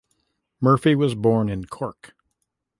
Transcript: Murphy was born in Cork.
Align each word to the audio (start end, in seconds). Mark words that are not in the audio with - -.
Murphy 0.59 0.95
was 0.95 1.13
born 1.13 1.47
in 1.47 1.65
Cork. 1.65 2.15